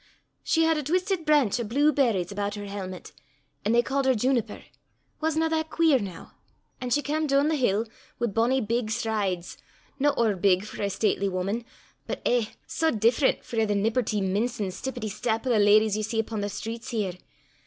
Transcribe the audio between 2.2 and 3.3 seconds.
aboot her helmet,